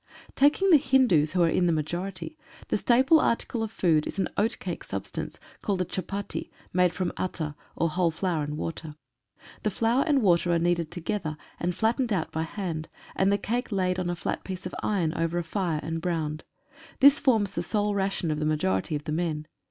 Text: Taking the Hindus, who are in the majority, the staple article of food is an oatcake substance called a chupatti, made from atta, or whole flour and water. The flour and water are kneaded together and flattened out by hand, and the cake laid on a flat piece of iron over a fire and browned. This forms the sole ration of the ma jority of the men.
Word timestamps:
Taking 0.33 0.71
the 0.71 0.77
Hindus, 0.77 1.33
who 1.33 1.43
are 1.43 1.47
in 1.47 1.67
the 1.67 1.71
majority, 1.71 2.35
the 2.69 2.77
staple 2.79 3.19
article 3.19 3.61
of 3.61 3.69
food 3.69 4.07
is 4.07 4.17
an 4.17 4.29
oatcake 4.35 4.83
substance 4.83 5.39
called 5.61 5.79
a 5.79 5.85
chupatti, 5.85 6.49
made 6.73 6.91
from 6.91 7.13
atta, 7.17 7.53
or 7.75 7.87
whole 7.87 8.09
flour 8.09 8.43
and 8.43 8.57
water. 8.57 8.95
The 9.61 9.69
flour 9.69 10.03
and 10.07 10.23
water 10.23 10.51
are 10.53 10.57
kneaded 10.57 10.89
together 10.89 11.37
and 11.59 11.75
flattened 11.75 12.11
out 12.11 12.31
by 12.31 12.41
hand, 12.41 12.89
and 13.15 13.31
the 13.31 13.37
cake 13.37 13.71
laid 13.71 13.99
on 13.99 14.09
a 14.09 14.15
flat 14.15 14.43
piece 14.43 14.65
of 14.65 14.73
iron 14.81 15.13
over 15.13 15.37
a 15.37 15.43
fire 15.43 15.79
and 15.83 16.01
browned. 16.01 16.45
This 16.99 17.19
forms 17.19 17.51
the 17.51 17.61
sole 17.61 17.93
ration 17.93 18.31
of 18.31 18.39
the 18.39 18.45
ma 18.47 18.55
jority 18.55 18.95
of 18.95 19.03
the 19.03 19.11
men. 19.11 19.45